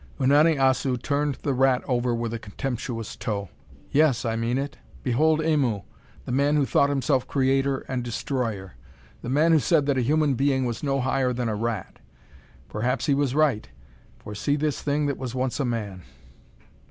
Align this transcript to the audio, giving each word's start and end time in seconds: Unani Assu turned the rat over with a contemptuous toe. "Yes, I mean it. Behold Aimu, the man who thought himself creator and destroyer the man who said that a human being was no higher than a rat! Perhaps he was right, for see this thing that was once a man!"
Unani 0.19 0.55
Assu 0.55 0.99
turned 0.99 1.35
the 1.43 1.53
rat 1.53 1.83
over 1.87 2.11
with 2.15 2.33
a 2.33 2.39
contemptuous 2.39 3.15
toe. 3.15 3.49
"Yes, 3.91 4.25
I 4.25 4.35
mean 4.35 4.57
it. 4.57 4.79
Behold 5.03 5.41
Aimu, 5.41 5.83
the 6.25 6.31
man 6.31 6.55
who 6.55 6.65
thought 6.65 6.89
himself 6.89 7.27
creator 7.27 7.85
and 7.87 8.01
destroyer 8.01 8.73
the 9.21 9.29
man 9.29 9.51
who 9.51 9.59
said 9.59 9.85
that 9.85 9.99
a 9.99 10.01
human 10.01 10.33
being 10.33 10.65
was 10.65 10.81
no 10.81 11.01
higher 11.01 11.33
than 11.33 11.49
a 11.49 11.55
rat! 11.55 11.99
Perhaps 12.67 13.05
he 13.05 13.13
was 13.13 13.35
right, 13.35 13.69
for 14.17 14.33
see 14.33 14.55
this 14.55 14.81
thing 14.81 15.05
that 15.05 15.19
was 15.19 15.35
once 15.35 15.59
a 15.59 15.65
man!" 15.65 16.01